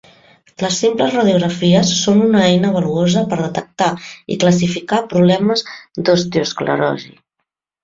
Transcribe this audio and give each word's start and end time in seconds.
Les 0.61 0.77
simples 0.83 1.11
radiografies 1.17 1.91
són 1.97 2.23
una 2.29 2.41
eina 2.45 2.71
valuosa 2.79 3.23
per 3.35 3.39
detectar 3.43 3.91
i 4.35 4.39
classificar 4.47 5.05
problemes 5.15 5.65
d'osteoesclerosi. 6.03 7.17